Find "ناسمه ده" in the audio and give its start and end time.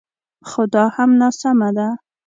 1.21-1.87